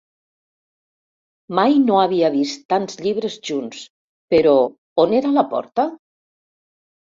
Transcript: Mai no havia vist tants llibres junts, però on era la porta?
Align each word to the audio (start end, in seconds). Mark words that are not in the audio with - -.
Mai 1.59 1.75
no 1.89 1.99
havia 2.05 2.31
vist 2.37 2.65
tants 2.73 2.97
llibres 3.07 3.37
junts, 3.51 3.85
però 4.35 4.57
on 5.07 5.17
era 5.21 5.37
la 5.39 5.47
porta? 5.55 5.89